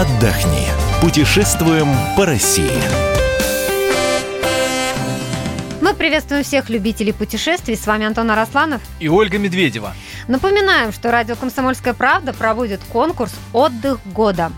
отдохни. 0.00 0.68
Путешествуем 1.00 1.88
по 2.16 2.24
России. 2.24 2.70
Мы 5.80 5.92
приветствуем 5.92 6.44
всех 6.44 6.70
любителей 6.70 7.12
путешествий. 7.12 7.76
С 7.76 7.84
вами 7.84 8.06
Антон 8.06 8.30
Арасланов 8.30 8.80
и 9.00 9.08
Ольга 9.08 9.38
Медведева. 9.38 9.94
Напоминаем, 10.28 10.92
что 10.92 11.10
радио 11.10 11.34
«Комсомольская 11.34 11.94
правда» 11.94 12.32
проводит 12.32 12.80
конкурс 12.92 13.32
«Отдых 13.52 13.98
года». 14.12 14.52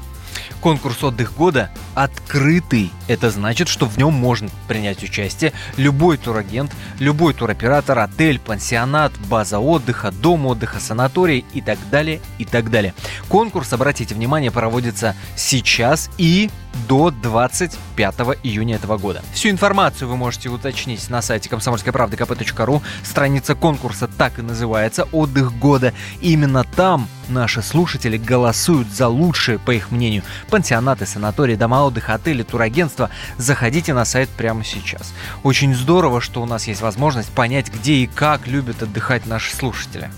Конкурс 0.61 1.03
«Отдых 1.05 1.35
года» 1.35 1.71
открытый. 1.95 2.91
Это 3.09 3.31
значит, 3.31 3.69
что 3.69 3.87
в 3.87 3.97
нем 3.97 4.13
можно 4.13 4.49
принять 4.69 5.03
участие 5.03 5.53
любой 5.77 6.19
турагент, 6.19 6.73
любой 6.99 7.35
туроператор, 7.35 7.99
отель, 7.99 8.39
пансионат, 8.39 9.13
база 9.29 9.59
отдыха, 9.59 10.11
дом 10.11 10.47
отдыха, 10.47 10.79
санаторий 10.81 11.45
и 11.55 11.61
так 11.61 11.79
далее, 11.91 12.21
и 12.39 12.45
так 12.45 12.71
далее. 12.71 12.95
Конкурс, 13.29 13.73
обратите 13.73 14.15
внимание, 14.15 14.51
проводится 14.51 15.17
сейчас 15.37 16.11
и 16.19 16.51
до 16.89 17.11
25 17.11 18.15
июня 18.43 18.77
этого 18.77 18.97
года. 18.99 19.23
Всю 19.33 19.51
информацию 19.51 20.09
вы 20.09 20.17
можете 20.17 20.49
уточнить 20.49 21.09
на 21.11 21.23
сайте 21.23 21.49
комсомольской 21.49 21.93
правды 21.93 22.17
kp.ру. 22.17 22.83
Страница 23.03 23.55
конкурса 23.55 24.09
так 24.09 24.39
и 24.39 24.43
называется 24.43 25.09
«Отдых 25.13 25.59
года». 25.59 25.93
Именно 26.21 26.65
там 26.65 27.09
наши 27.31 27.63
слушатели 27.63 28.17
голосуют 28.17 28.89
за 28.89 29.09
лучшие, 29.09 29.59
по 29.59 29.71
их 29.71 29.91
мнению, 29.91 30.23
пансионаты, 30.51 31.07
санатории, 31.07 31.57
дома 31.57 31.85
отдыха, 31.85 32.15
отели, 32.15 32.43
турагентства. 32.43 33.11
Заходите 33.39 33.95
на 33.95 34.05
сайт 34.05 34.29
прямо 34.31 34.65
сейчас. 34.65 35.13
Очень 35.43 35.75
здорово, 35.75 36.21
что 36.21 36.43
у 36.43 36.47
нас 36.47 36.67
есть 36.67 36.81
возможность 36.81 37.31
понять, 37.31 37.73
где 37.73 37.95
и 37.95 38.07
как 38.07 38.47
любят 38.47 38.83
отдыхать 38.83 39.27
наши 39.27 39.55
слушатели. 39.55 40.11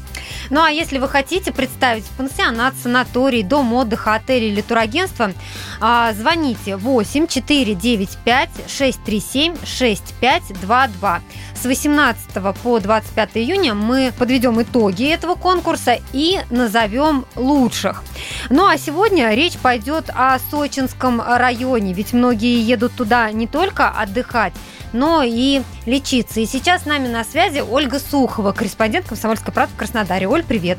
Ну 0.51 0.63
а 0.63 0.71
если 0.71 0.99
вы 0.99 1.09
хотите 1.09 1.53
представить 1.53 2.05
пансионат, 2.17 2.75
санаторий, 2.83 3.43
дом 3.43 3.73
отдыха, 3.73 4.15
отель 4.15 4.45
или 4.45 4.61
турагентство, 4.61 5.33
а, 5.81 6.13
звоните 6.13 6.77
8 6.77 7.27
495 7.27 8.51
637 8.69 9.57
6522. 9.65 11.21
С 11.63 11.65
18 11.65 12.43
по 12.65 12.81
25 12.81 13.31
июня 13.35 13.75
мы 13.75 14.13
подведем 14.19 14.61
итоги 14.61 15.09
этого 15.09 15.37
конкурса 15.37 16.01
и 16.13 16.41
назовем 16.51 17.25
лучших. 17.37 18.03
Ну 18.51 18.67
а 18.67 18.77
сегодня 18.77 19.33
речь 19.33 19.57
пойдет 19.59 20.11
о 20.13 20.41
Сочинском 20.51 21.23
районе, 21.23 21.93
ведь 21.93 22.15
многие 22.15 22.61
едут 22.61 22.95
туда 22.95 23.31
не 23.31 23.47
только 23.47 23.91
отдыхать, 23.91 24.55
но 24.93 25.23
и 25.25 25.63
лечиться. 25.87 26.41
И 26.41 26.47
сейчас 26.47 26.83
с 26.83 26.85
нами 26.85 27.07
на 27.07 27.23
связи 27.23 27.61
Ольга 27.61 28.01
Сухова, 28.01 28.51
корреспондент 28.51 29.07
«Комсомольской 29.07 29.55
правды» 29.55 29.73
в 29.77 29.79
Краснодаре. 29.79 30.27
Оль, 30.27 30.43
привет! 30.43 30.79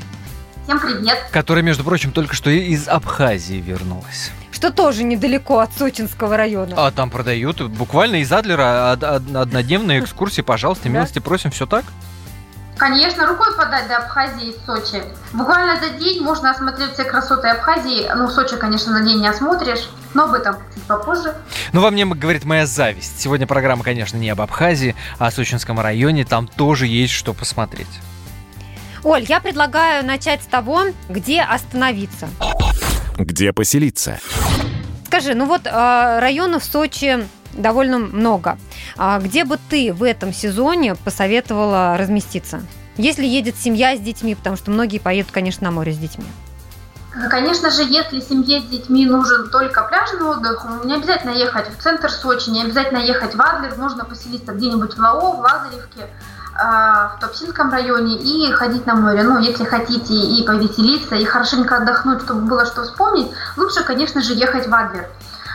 Всем 0.66 0.81
привет! 0.81 1.18
Которая, 1.31 1.64
между 1.64 1.86
прочим, 1.86 2.12
только 2.12 2.36
что 2.36 2.50
из 2.50 2.90
Абхазии 2.90 3.62
вернулась 3.62 4.34
что 4.64 4.72
тоже 4.72 5.03
недалеко 5.03 5.59
от 5.59 5.73
Сочинского 5.73 6.38
района. 6.38 6.73
А 6.78 6.89
там 6.89 7.09
продают 7.09 7.61
буквально 7.64 8.17
из 8.17 8.31
Адлера 8.31 8.94
однодневные 8.94 10.00
экскурсии, 10.00 10.39
пожалуйста, 10.39 10.88
милости 10.88 11.19
просим, 11.19 11.52
все 11.52 11.66
так? 11.66 11.83
Конечно, 12.78 13.28
рукой 13.28 13.53
подать 13.58 13.89
до 13.89 13.97
Абхазии 13.97 14.52
из 14.52 14.66
Сочи. 14.66 15.03
Буквально 15.34 15.81
за 15.81 15.89
день 16.00 16.23
можно 16.23 16.52
осмотреть 16.52 16.94
все 16.94 17.03
красоты 17.03 17.50
Абхазии. 17.50 18.09
Ну, 18.16 18.30
Сочи, 18.30 18.56
конечно, 18.56 18.94
за 18.94 19.03
день 19.03 19.19
не 19.19 19.28
осмотришь, 19.28 19.89
но 20.14 20.23
об 20.23 20.34
этом 20.34 20.56
чуть 20.73 20.84
попозже. 20.84 21.36
Ну, 21.73 21.81
во 21.81 21.91
мне 21.91 22.06
говорит 22.06 22.45
моя 22.45 22.66
зависть. 22.66 23.19
Сегодня 23.19 23.45
программа, 23.45 23.84
конечно, 23.84 24.16
не 24.16 24.30
об 24.30 24.39
Абхазии, 24.39 24.95
а 25.19 25.28
о 25.28 25.31
Сочинском 25.31 25.78
районе. 25.78 26.23
Там 26.23 26.47
тоже 26.47 26.88
есть 26.88 27.11
что 27.11 27.34
посмотреть. 27.34 28.00
Оль, 29.03 29.25
я 29.28 29.41
предлагаю 29.41 30.06
начать 30.06 30.41
с 30.41 30.45
того, 30.45 30.85
где 31.09 31.41
остановиться. 31.41 32.30
Где 33.18 33.53
поселиться? 33.53 34.19
Скажи, 35.13 35.35
ну 35.35 35.46
вот 35.46 35.68
а, 35.68 36.19
районов 36.19 36.63
в 36.63 36.66
Сочи 36.66 37.28
довольно 37.53 38.00
много. 38.00 38.57
А 38.97 39.19
где 39.19 39.46
бы 39.46 39.59
ты 39.69 39.94
в 39.94 40.01
этом 40.01 40.34
сезоне 40.34 40.96
посоветовала 40.96 41.96
разместиться? 42.00 42.63
Если 42.97 43.24
едет 43.24 43.56
семья 43.56 43.96
с 43.96 44.00
детьми, 44.00 44.34
потому 44.34 44.57
что 44.57 44.72
многие 44.72 44.97
поедут, 44.97 45.31
конечно, 45.31 45.66
на 45.66 45.72
море 45.72 45.91
с 45.94 46.00
детьми. 46.00 46.25
Конечно 47.29 47.69
же, 47.69 47.84
если 47.84 48.22
семье 48.22 48.59
с 48.59 48.63
детьми 48.63 49.06
нужен 49.06 49.51
только 49.51 49.84
пляжный 49.84 50.24
отдых, 50.24 50.66
не 50.84 50.96
обязательно 50.96 51.30
ехать 51.30 51.68
в 51.69 51.80
центр 51.80 52.09
Сочи, 52.09 52.50
не 52.50 52.63
обязательно 52.63 52.97
ехать 52.97 53.35
в 53.35 53.40
Адлер, 53.40 53.75
можно 53.78 54.06
поселиться 54.06 54.51
где-нибудь 54.51 54.95
в 54.95 54.97
Лао, 54.97 55.34
в 55.34 55.41
Лазаревке, 55.41 56.07
в 56.56 57.18
Топсинском 57.19 57.72
районе 57.72 58.16
и 58.16 58.52
ходить 58.52 58.86
на 58.86 58.96
море. 58.96 59.24
Ну, 59.24 59.40
если 59.40 59.64
хотите 59.64 60.14
и 60.14 60.46
повеселиться, 60.46 61.16
и 61.16 61.25
хорошенько 61.25 61.78
отдохнуть, 61.78 62.22
чтобы 62.22 62.41
было 62.41 62.66
что 62.66 62.84
вспомнить, 62.84 63.31
лучше, 63.58 63.84
конечно 63.84 64.22
же, 64.22 64.34
ехать 64.34 64.68
в 64.68 64.74
Адлер. 64.74 65.08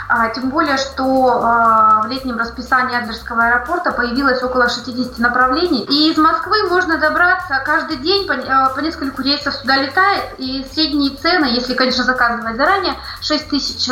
А, 0.09 0.31
тем 0.31 0.49
более, 0.49 0.79
что 0.79 1.43
а, 1.43 2.01
в 2.03 2.07
летнем 2.07 2.39
расписании 2.39 2.97
Адлерского 2.97 3.45
аэропорта 3.45 3.93
появилось 3.93 4.43
около 4.43 4.71
60 4.71 5.19
направлений. 5.19 5.85
И 5.85 6.11
из 6.11 6.17
Москвы 6.17 6.67
можно 6.67 6.97
добраться 6.97 7.61
каждый 7.65 7.99
день, 7.99 8.27
по, 8.27 8.33
а, 8.33 8.81
нескольку 8.81 9.21
рейсов 9.21 9.55
сюда 9.55 9.77
летает. 9.77 10.25
И 10.39 10.67
средние 10.73 11.15
цены, 11.15 11.45
если, 11.47 11.75
конечно, 11.75 12.05
заказывать 12.05 12.57
заранее, 12.57 12.95
6 13.21 13.51
тысяч 13.51 13.91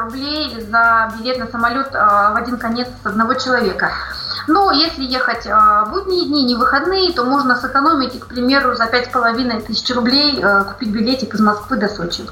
рублей 0.00 0.66
за 0.70 1.12
билет 1.18 1.38
на 1.38 1.46
самолет 1.48 1.92
в 1.92 2.34
один 2.34 2.56
конец 2.56 2.88
одного 3.04 3.34
человека. 3.34 3.90
Но 4.46 4.70
если 4.70 5.02
ехать 5.02 5.46
э, 5.46 5.84
будние 5.90 6.26
дни, 6.26 6.44
не 6.44 6.56
выходные, 6.56 7.12
то 7.12 7.24
можно 7.24 7.56
сэкономить 7.56 8.18
к 8.20 8.26
примеру, 8.26 8.74
за 8.74 8.84
5,5 8.84 9.66
тысяч 9.66 9.94
рублей 9.94 10.40
э, 10.42 10.64
купить 10.64 10.90
билетик 10.90 11.34
из 11.34 11.40
Москвы 11.40 11.76
до 11.76 11.88
Сочи. 11.88 12.24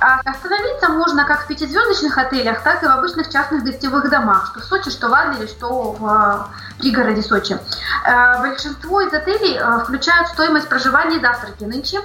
А 0.00 0.20
остановиться 0.24 0.88
можно 0.88 1.24
как 1.24 1.44
в 1.44 1.46
пятизвездочных 1.46 2.16
отелях, 2.18 2.62
так 2.62 2.82
и 2.82 2.86
в 2.86 2.90
обычных 2.90 3.30
частных 3.30 3.64
гостевых 3.64 4.08
домах, 4.10 4.48
что 4.50 4.60
в 4.60 4.64
Сочи, 4.64 4.90
что 4.90 5.08
в 5.08 5.14
Адлере, 5.14 5.46
что 5.46 5.92
в 5.92 6.06
э, 6.06 6.80
пригороде 6.80 7.22
Сочи. 7.22 7.58
Большинство 8.40 9.00
из 9.00 9.12
отелей 9.12 9.58
включают 9.82 10.28
стоимость 10.28 10.68
проживания 10.68 11.16
и 11.16 11.20
завтраки 11.20 11.64
нынче. 11.64 12.00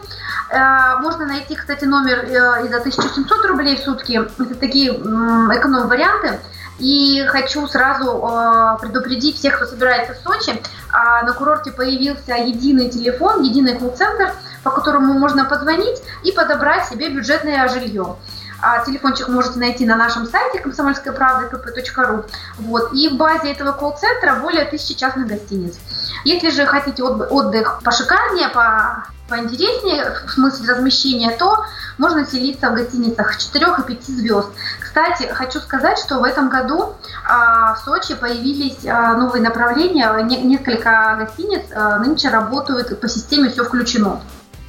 Можно 1.01 1.25
найти, 1.25 1.55
кстати, 1.55 1.85
номер 1.85 2.25
э, 2.25 2.65
и 2.65 2.69
за 2.69 2.77
1700 2.77 3.45
рублей 3.45 3.75
в 3.77 3.83
сутки. 3.83 4.13
Это 4.13 4.55
такие 4.55 4.91
эконом-варианты. 4.91 6.39
И 6.81 7.23
хочу 7.27 7.67
сразу 7.67 8.09
э, 8.09 8.77
предупредить 8.81 9.37
всех, 9.37 9.57
кто 9.57 9.67
собирается 9.67 10.15
в 10.15 10.17
Сочи. 10.17 10.49
Э, 10.49 11.23
на 11.23 11.31
курорте 11.33 11.71
появился 11.71 12.33
единый 12.33 12.89
телефон, 12.89 13.43
единый 13.43 13.77
колл-центр, 13.77 14.33
по 14.63 14.71
которому 14.71 15.13
можно 15.13 15.45
позвонить 15.45 16.01
и 16.23 16.31
подобрать 16.31 16.87
себе 16.87 17.09
бюджетное 17.09 17.67
жилье. 17.69 18.15
А 18.63 18.83
телефончик 18.83 19.27
можете 19.27 19.59
найти 19.59 19.85
на 19.85 19.95
нашем 19.95 20.25
сайте 20.25 20.59
комсомольской 20.59 21.11
правды 21.13 21.55
kp.ру. 21.55 22.25
Вот. 22.57 22.93
И 22.93 23.09
в 23.09 23.13
базе 23.13 23.51
этого 23.51 23.73
колл-центра 23.73 24.39
более 24.41 24.65
тысячи 24.65 24.95
частных 24.95 25.27
гостиниц. 25.27 25.77
Если 26.25 26.49
же 26.49 26.65
хотите 26.65 27.03
отдых 27.03 27.81
пошикарнее, 27.83 28.49
по 28.49 29.05
поинтереснее 29.31 30.13
в 30.27 30.31
смысле 30.31 30.73
размещения, 30.73 31.31
то 31.31 31.63
можно 31.97 32.25
селиться 32.25 32.69
в 32.69 32.75
гостиницах 32.75 33.37
4 33.37 33.65
и 33.79 33.81
5 33.83 34.05
звезд. 34.07 34.49
Кстати, 34.91 35.31
хочу 35.31 35.61
сказать, 35.61 35.97
что 35.97 36.19
в 36.19 36.23
этом 36.25 36.49
году 36.49 36.95
а, 37.25 37.75
в 37.75 37.79
Сочи 37.79 38.13
появились 38.13 38.85
а, 38.85 39.15
новые 39.15 39.41
направления, 39.41 40.13
не, 40.23 40.35
несколько 40.41 41.15
гостиниц 41.17 41.61
а, 41.73 41.99
нынче 41.99 42.27
работают 42.27 42.99
по 42.99 43.07
системе 43.07 43.49
«Все 43.49 43.63
включено». 43.63 44.19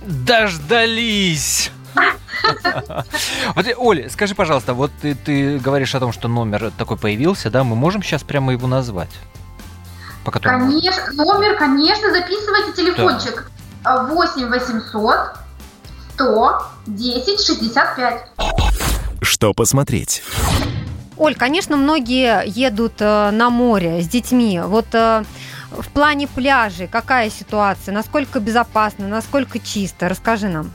Дождались! 0.07 1.73
Вот, 3.57 3.67
Оля, 3.77 4.09
скажи, 4.11 4.35
пожалуйста, 4.37 4.75
вот 4.75 4.93
ты, 5.01 5.15
ты 5.17 5.59
говоришь 5.59 5.95
о 5.95 6.01
том, 6.01 6.13
что 6.13 6.29
номер 6.29 6.73
такой 6.79 6.97
появился, 6.97 7.51
да? 7.51 7.65
Мы 7.65 7.75
можем 7.75 8.03
сейчас 8.03 8.23
прямо 8.23 8.53
его 8.53 8.69
назвать? 8.69 9.11
По 10.25 10.31
которому... 10.31 10.71
Конечно, 10.71 11.13
номер, 11.15 11.57
конечно, 11.57 12.11
записывайте 12.13 12.73
телефончик. 12.73 13.51
Да. 13.85 14.05
8 14.05 14.49
800 14.49 15.19
100 16.15 16.63
10 16.87 17.47
65. 17.47 18.72
Что 19.23 19.55
посмотреть? 19.55 20.23
Оль, 21.17 21.37
конечно, 21.37 21.77
многие 21.77 22.43
едут 22.47 22.95
э, 22.99 23.31
на 23.31 23.51
море 23.51 24.03
с 24.03 24.09
детьми. 24.09 24.61
Вот 24.61 24.87
э, 24.93 25.23
в 25.71 25.89
плане 25.91 26.27
пляжей 26.27 26.89
какая 26.89 27.31
ситуация? 27.31 27.95
Насколько 27.95 28.41
безопасно, 28.41 29.07
насколько 29.07 29.61
чисто? 29.61 30.09
Расскажи 30.09 30.49
нам. 30.49 30.73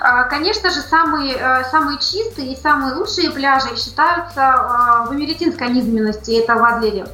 А, 0.00 0.24
конечно 0.24 0.70
же, 0.70 0.80
самые, 0.80 1.34
э, 1.34 1.64
самые 1.70 1.98
чистые 1.98 2.54
и 2.54 2.56
самые 2.56 2.94
лучшие 2.94 3.30
пляжи 3.30 3.76
считаются 3.76 5.06
в 5.08 5.14
Эмеретинской 5.14 5.68
низменности, 5.68 6.42
это 6.42 6.54
в 6.54 6.64
Адлере. 6.64 7.06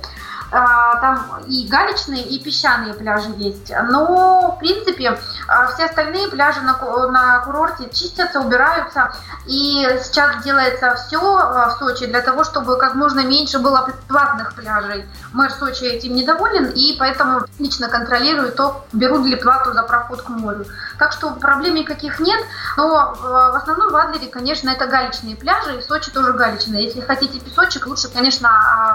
А, 0.57 1.01
там 1.01 1.43
и 1.49 1.67
галечные, 1.67 2.23
и 2.23 2.39
песчаные 2.39 2.95
пляжи 2.95 3.31
есть. 3.39 3.73
Но, 3.91 4.53
в 4.53 4.61
принципе, 4.61 5.19
а, 5.49 5.67
все 5.67 5.87
остальные 5.87 6.29
пляжи 6.29 6.61
на, 6.61 6.79
на 7.11 7.41
курорте 7.41 7.91
чистятся, 7.93 8.41
убираются. 8.41 9.13
И 9.47 9.85
сейчас 10.01 10.45
делается 10.45 10.95
все 10.95 11.19
а, 11.19 11.71
в 11.71 11.79
Сочи 11.79 12.07
для 12.07 12.21
того, 12.21 12.45
чтобы 12.45 12.79
как 12.79 12.95
можно 12.95 13.25
меньше 13.27 13.59
было 13.59 13.89
платных 14.07 14.55
пляжей. 14.55 15.07
Мэр 15.33 15.51
Сочи 15.51 15.83
этим 15.83 16.15
недоволен, 16.15 16.67
и 16.67 16.97
поэтому 17.01 17.41
лично 17.59 17.89
контролирует 17.89 18.55
то, 18.55 18.87
берут 18.93 19.27
ли 19.27 19.35
плату 19.35 19.73
за 19.73 19.83
проход 19.83 20.23
к 20.23 20.29
морю. 20.29 20.67
Так 21.05 21.13
что 21.13 21.33
проблем 21.33 21.75
никаких 21.75 22.19
нет, 22.19 22.41
но 22.79 23.15
в 23.15 23.57
основном 23.57 23.93
в 23.93 23.95
Адлере, 23.95 24.27
конечно, 24.27 24.71
это 24.71 24.87
галечные 24.87 25.37
пляжи, 25.37 25.77
и 25.77 25.81
в 25.83 25.85
Сочи 25.85 26.11
тоже 26.11 26.33
галечные. 26.33 26.85
Если 26.85 27.03
хотите 27.03 27.39
песочек, 27.41 27.87
лучше, 27.87 28.09
конечно, 28.09 28.49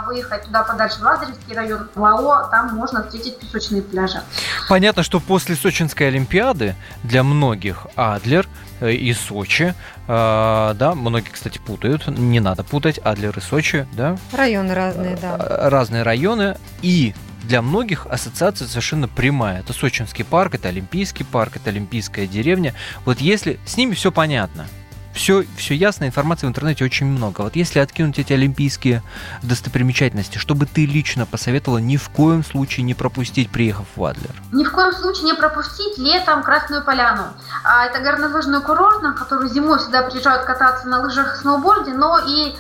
выехать 0.08 0.42
туда 0.46 0.64
подальше, 0.64 0.98
в 0.98 1.04
Лазаревский 1.04 1.56
район, 1.56 1.88
в 1.94 2.02
ЛАО, 2.02 2.50
там 2.50 2.74
можно 2.74 3.04
встретить 3.04 3.38
песочные 3.38 3.84
пляжи. 3.84 4.24
Понятно, 4.68 5.04
что 5.04 5.20
после 5.20 5.56
Сочинской 5.56 6.08
Олимпиады 6.08 6.76
для 7.04 7.22
многих 7.22 7.86
Адлер 7.96 8.48
э, 8.80 8.92
и 8.92 9.14
Сочи, 9.14 9.76
э, 10.08 10.74
да, 10.76 10.96
многие, 10.96 11.30
кстати, 11.30 11.60
путают, 11.60 12.08
не 12.08 12.40
надо 12.40 12.64
путать, 12.64 13.00
Адлер 13.04 13.38
и 13.38 13.42
Сочи, 13.42 13.88
да. 13.94 14.18
Районы 14.34 14.74
разные, 14.74 15.16
да. 15.22 15.38
Э, 15.38 15.70
разные 15.70 16.02
районы, 16.02 16.58
и 16.82 17.14
для 17.44 17.62
многих 17.62 18.06
ассоциация 18.07 18.68
совершенно 18.68 19.07
прямая. 19.07 19.59
Это 19.59 19.74
Сочинский 19.74 20.25
парк, 20.25 20.56
это 20.56 20.69
Олимпийский 20.69 21.24
парк, 21.24 21.56
это 21.56 21.69
Олимпийская 21.69 22.27
деревня. 22.27 22.74
Вот 23.06 23.19
если 23.19 23.59
с 23.65 23.77
ними 23.77 23.94
все 23.94 24.12
понятно, 24.12 24.68
все, 25.13 25.44
все 25.57 25.75
ясно, 25.75 26.06
информации 26.06 26.45
в 26.45 26.50
интернете 26.50 26.86
очень 26.86 27.06
много. 27.07 27.41
Вот 27.41 27.56
если 27.56 27.80
откинуть 27.80 28.19
эти 28.19 28.31
олимпийские 28.31 29.03
достопримечательности, 29.41 30.38
чтобы 30.38 30.65
ты 30.65 30.86
лично 30.86 31.25
посоветовала 31.25 31.80
ни 31.80 31.97
в 31.97 32.09
коем 32.09 32.44
случае 32.44 32.86
не 32.86 32.94
пропустить, 32.94 33.50
приехав 33.50 33.86
в 33.95 34.03
Адлер? 34.03 34.31
Ни 34.51 34.63
в 34.63 34.71
коем 34.71 34.94
случае 34.94 35.25
не 35.25 35.33
пропустить 35.33 35.97
летом 35.97 36.44
Красную 36.44 36.83
Поляну. 36.83 37.24
А, 37.63 37.86
это 37.86 38.00
горнолыжный 38.00 38.62
курорт, 38.62 39.01
на 39.01 39.13
который 39.13 39.50
зимой 39.50 39.80
сюда 39.80 40.03
приезжают 40.03 40.45
кататься 40.45 40.88
на 40.88 41.01
лыжах 41.01 41.36
и 41.36 41.39
сноуборде, 41.39 41.94
но 41.94 42.19
и 42.19 42.56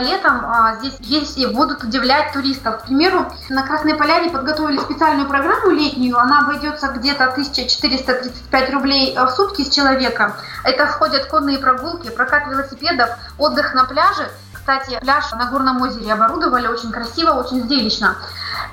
летом 0.00 0.44
а, 0.44 0.76
здесь 0.76 0.96
есть 1.00 1.38
и 1.38 1.46
будут 1.46 1.82
удивлять 1.82 2.32
туристов. 2.32 2.82
К 2.82 2.86
примеру, 2.86 3.30
на 3.48 3.62
Красной 3.62 3.94
Поляне 3.94 4.30
подготовили 4.30 4.78
специальную 4.78 5.28
программу 5.28 5.70
летнюю. 5.70 6.18
Она 6.18 6.40
обойдется 6.40 6.88
где-то 6.88 7.24
1435 7.24 8.70
рублей 8.72 9.16
в 9.16 9.28
сутки 9.30 9.62
с 9.62 9.70
человека. 9.70 10.36
Это 10.64 10.86
входят 10.86 11.26
конные 11.26 11.58
прогулки, 11.58 12.10
прокат 12.10 12.46
велосипедов, 12.48 13.10
отдых 13.38 13.74
на 13.74 13.84
пляже. 13.84 14.30
Кстати, 14.52 14.98
пляж 15.00 15.30
на 15.32 15.48
Горном 15.50 15.80
озере 15.80 16.12
оборудовали 16.12 16.66
очень 16.66 16.90
красиво, 16.90 17.30
очень 17.32 17.68
зрелищно. 17.68 18.16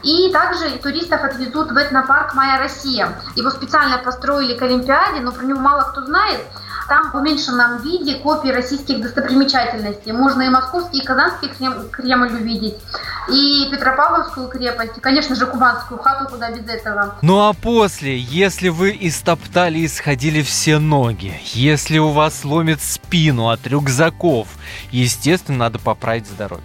И 0.01 0.31
также 0.33 0.71
туристов 0.79 1.23
отвезут 1.23 1.71
в 1.71 1.77
этнопарк 1.77 2.33
«Моя 2.33 2.57
Россия». 2.57 3.09
Его 3.35 3.51
специально 3.51 3.99
построили 3.99 4.57
к 4.57 4.61
Олимпиаде, 4.63 5.19
но 5.19 5.31
про 5.31 5.43
него 5.45 5.59
мало 5.59 5.83
кто 5.83 6.03
знает. 6.03 6.41
Там 6.87 7.11
в 7.11 7.15
уменьшенном 7.15 7.81
виде 7.81 8.15
копии 8.15 8.49
российских 8.49 9.01
достопримечательностей. 9.01 10.11
Можно 10.11 10.43
и 10.43 10.49
московский, 10.49 10.99
и 10.99 11.05
казанский 11.05 11.49
Кремль 11.91 12.33
увидеть, 12.33 12.75
и 13.29 13.69
Петропавловскую 13.71 14.49
крепость, 14.49 14.97
и, 14.97 14.99
конечно 14.99 15.35
же, 15.35 15.45
кубанскую 15.45 15.99
хату, 15.99 16.29
куда 16.29 16.51
без 16.51 16.67
этого. 16.67 17.15
Ну 17.21 17.39
а 17.39 17.53
после, 17.53 18.17
если 18.17 18.69
вы 18.69 18.97
истоптали 18.99 19.79
и 19.79 19.87
сходили 19.87 20.41
все 20.41 20.79
ноги, 20.79 21.39
если 21.53 21.97
у 21.97 22.09
вас 22.09 22.43
ломит 22.43 22.81
спину 22.81 23.49
от 23.49 23.65
рюкзаков, 23.67 24.47
естественно, 24.91 25.57
надо 25.59 25.79
поправить 25.79 26.27
здоровье. 26.27 26.63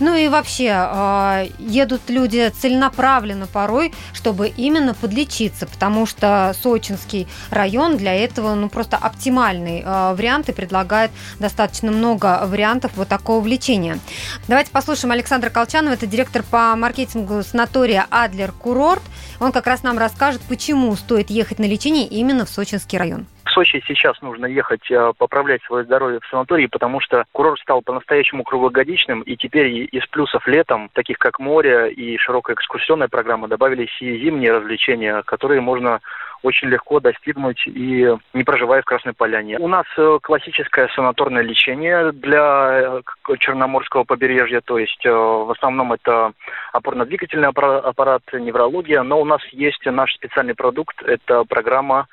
Ну 0.00 0.14
и 0.14 0.28
вообще, 0.28 0.72
э, 0.74 1.48
едут 1.58 2.02
люди 2.08 2.48
целенаправленно 2.50 3.46
порой, 3.46 3.92
чтобы 4.12 4.48
именно 4.48 4.94
подлечиться, 4.94 5.66
потому 5.66 6.06
что 6.06 6.54
Сочинский 6.62 7.26
район 7.50 7.96
для 7.96 8.14
этого 8.14 8.54
ну, 8.54 8.68
просто 8.68 8.96
оптимальный 8.96 9.82
э, 9.84 10.14
вариант 10.14 10.48
и 10.48 10.52
предлагает 10.52 11.10
достаточно 11.40 11.90
много 11.90 12.46
вариантов 12.46 12.92
вот 12.96 13.08
такого 13.08 13.46
лечения. 13.46 13.98
Давайте 14.46 14.70
послушаем 14.70 15.12
Александра 15.12 15.50
Колчанова, 15.50 15.94
это 15.94 16.06
директор 16.06 16.42
по 16.42 16.76
маркетингу 16.76 17.42
санатория 17.42 18.06
«Адлер 18.10 18.52
Курорт». 18.52 19.02
Он 19.40 19.52
как 19.52 19.66
раз 19.66 19.82
нам 19.82 19.98
расскажет, 19.98 20.40
почему 20.48 20.94
стоит 20.96 21.30
ехать 21.30 21.58
на 21.58 21.64
лечение 21.64 22.06
именно 22.06 22.44
в 22.44 22.50
Сочинский 22.50 22.98
район. 22.98 23.26
Сочи 23.58 23.82
сейчас 23.88 24.22
нужно 24.22 24.46
ехать 24.46 24.88
э, 24.88 25.12
поправлять 25.18 25.64
свое 25.64 25.84
здоровье 25.84 26.20
в 26.20 26.26
санатории, 26.28 26.66
потому 26.66 27.00
что 27.00 27.24
курорт 27.32 27.58
стал 27.58 27.82
по-настоящему 27.82 28.44
круглогодичным, 28.44 29.22
и 29.22 29.34
теперь 29.34 29.88
из 29.90 30.06
плюсов 30.06 30.46
летом, 30.46 30.90
таких 30.92 31.18
как 31.18 31.40
море 31.40 31.90
и 31.90 32.16
широкая 32.18 32.54
экскурсионная 32.54 33.08
программа, 33.08 33.48
добавились 33.48 33.90
и 34.00 34.16
зимние 34.16 34.52
развлечения, 34.52 35.22
которые 35.22 35.60
можно 35.60 35.98
очень 36.44 36.68
легко 36.68 37.00
достигнуть 37.00 37.60
и 37.66 38.14
не 38.32 38.44
проживая 38.44 38.82
в 38.82 38.84
Красной 38.84 39.12
Поляне. 39.12 39.58
У 39.58 39.66
нас 39.66 39.86
э, 39.96 40.18
классическое 40.22 40.86
санаторное 40.94 41.42
лечение 41.42 42.12
для 42.12 43.00
э, 43.28 43.36
Черноморского 43.40 44.04
побережья, 44.04 44.60
то 44.60 44.78
есть 44.78 45.04
в 45.04 45.50
основном 45.50 45.94
это 45.94 46.30
опорно-двигательный 46.72 47.48
аппарат, 47.48 48.22
неврология, 48.32 49.02
но 49.02 49.20
у 49.20 49.24
нас 49.24 49.40
есть 49.50 49.84
наш 49.84 50.14
специальный 50.14 50.54
продукт, 50.54 51.02
это 51.02 51.42
программа 51.42 52.06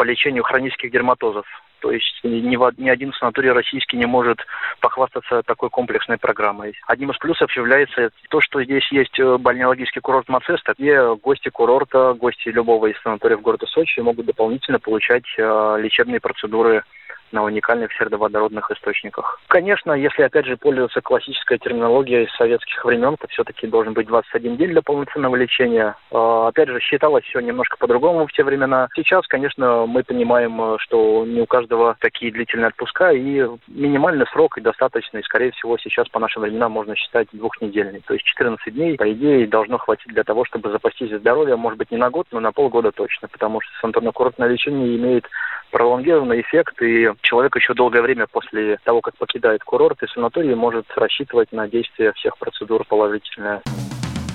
по 0.00 0.02
лечению 0.02 0.44
хронических 0.44 0.90
дерматозов. 0.90 1.44
То 1.80 1.92
есть 1.92 2.20
ни, 2.22 2.40
ни 2.40 2.88
один 2.88 3.12
санаторий 3.12 3.50
российский 3.50 3.98
не 3.98 4.06
может 4.06 4.38
похвастаться 4.80 5.42
такой 5.42 5.68
комплексной 5.68 6.16
программой. 6.16 6.72
Одним 6.86 7.10
из 7.10 7.18
плюсов 7.18 7.54
является 7.54 8.08
то, 8.30 8.40
что 8.40 8.64
здесь 8.64 8.90
есть 8.92 9.18
э, 9.20 9.36
бальнеологический 9.36 10.00
курорт 10.00 10.26
Мацеста, 10.30 10.72
где 10.78 11.14
гости 11.16 11.50
курорта, 11.50 12.14
гости 12.14 12.48
любого 12.48 12.86
из 12.86 12.98
санаториев 13.02 13.42
города 13.42 13.66
Сочи 13.66 14.00
могут 14.00 14.24
дополнительно 14.24 14.78
получать 14.78 15.24
э, 15.36 15.76
лечебные 15.80 16.18
процедуры 16.20 16.82
на 17.32 17.44
уникальных 17.44 17.92
сердоводородных 17.92 18.70
источниках. 18.70 19.40
Конечно, 19.48 19.92
если 19.92 20.22
опять 20.22 20.46
же 20.46 20.56
пользоваться 20.56 21.00
классической 21.00 21.58
терминологией 21.58 22.24
из 22.24 22.32
советских 22.36 22.84
времен, 22.84 23.16
то 23.16 23.26
все-таки 23.28 23.66
должен 23.66 23.92
быть 23.92 24.06
21 24.06 24.56
день 24.56 24.70
для 24.70 24.82
полноценного 24.82 25.36
лечения. 25.36 25.96
А, 26.10 26.48
опять 26.48 26.68
же, 26.68 26.80
считалось 26.80 27.24
все 27.24 27.40
немножко 27.40 27.76
по-другому 27.76 28.26
в 28.26 28.32
те 28.32 28.44
времена. 28.44 28.88
Сейчас, 28.94 29.26
конечно, 29.26 29.86
мы 29.86 30.02
понимаем, 30.02 30.78
что 30.78 31.24
не 31.26 31.40
у 31.40 31.46
каждого 31.46 31.96
такие 32.00 32.32
длительные 32.32 32.68
отпуска, 32.68 33.12
и 33.12 33.46
минимальный 33.68 34.26
срок 34.28 34.58
и 34.58 34.60
достаточный, 34.60 35.22
скорее 35.22 35.52
всего, 35.52 35.78
сейчас 35.78 36.08
по 36.08 36.18
нашим 36.18 36.42
временам 36.42 36.72
можно 36.72 36.96
считать 36.96 37.28
двухнедельный. 37.32 38.02
То 38.06 38.14
есть 38.14 38.24
14 38.24 38.74
дней, 38.74 38.96
по 38.96 39.10
идее, 39.12 39.46
должно 39.46 39.78
хватить 39.78 40.12
для 40.12 40.24
того, 40.24 40.44
чтобы 40.44 40.70
запастись 40.70 41.10
здоровьем, 41.10 41.58
может 41.58 41.78
быть, 41.78 41.90
не 41.90 41.96
на 41.96 42.10
год, 42.10 42.26
но 42.30 42.40
на 42.40 42.52
полгода 42.52 42.92
точно, 42.92 43.28
потому 43.28 43.60
что 43.60 43.86
санаторно-курортное 43.86 44.48
лечение 44.48 44.96
имеет 44.96 45.26
пролонгированный 45.70 46.40
эффект, 46.40 46.82
и 46.82 47.10
человек 47.22 47.56
еще 47.56 47.74
долгое 47.74 48.02
время 48.02 48.26
после 48.26 48.78
того, 48.84 49.00
как 49.00 49.16
покидает 49.16 49.62
курорт 49.64 50.02
и 50.02 50.06
санаторий, 50.06 50.54
может 50.54 50.86
рассчитывать 50.96 51.52
на 51.52 51.68
действие 51.68 52.12
всех 52.14 52.36
процедур 52.38 52.84
положительное. 52.84 53.62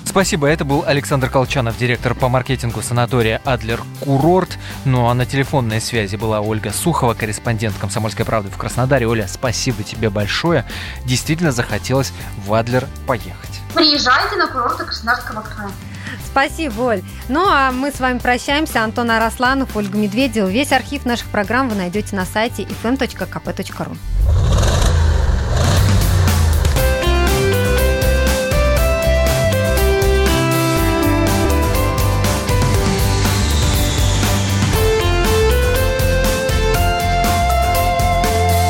Спасибо, 0.04 0.46
это 0.46 0.64
был 0.64 0.82
Александр 0.86 1.28
Колчанов, 1.28 1.76
директор 1.76 2.14
по 2.14 2.30
маркетингу 2.30 2.80
санатория 2.80 3.42
«Адлер 3.44 3.80
Курорт». 4.02 4.56
Ну 4.86 5.08
а 5.08 5.14
на 5.14 5.26
телефонной 5.26 5.78
связи 5.78 6.16
была 6.16 6.40
Ольга 6.40 6.70
Сухова, 6.70 7.12
корреспондент 7.12 7.76
«Комсомольской 7.78 8.24
правды» 8.24 8.50
в 8.50 8.56
Краснодаре. 8.56 9.06
Оля, 9.06 9.26
спасибо 9.28 9.82
тебе 9.82 10.08
большое. 10.08 10.64
Действительно 11.04 11.52
захотелось 11.52 12.14
в 12.46 12.54
Адлер 12.54 12.84
поехать. 13.06 13.60
Приезжайте 13.74 14.36
на 14.36 14.46
курорты 14.46 14.86
Краснодарского 14.86 15.42
края. 15.42 15.70
Спасибо, 16.24 16.80
Оль. 16.82 17.02
Ну 17.28 17.46
а 17.48 17.72
мы 17.72 17.90
с 17.90 18.00
вами 18.00 18.18
прощаемся. 18.18 18.82
Антон 18.82 19.10
Арасланов, 19.10 19.76
Ольга 19.76 19.96
Медведева. 19.96 20.48
Весь 20.48 20.72
архив 20.72 21.04
наших 21.06 21.28
программ 21.28 21.68
вы 21.68 21.76
найдете 21.76 22.14
на 22.14 22.24
сайте 22.24 22.64
fm.kp.ru. 22.64 23.96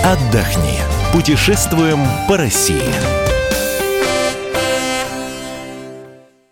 Отдохни. 0.06 0.78
Путешествуем 1.12 1.98
по 2.28 2.36
России. 2.36 3.35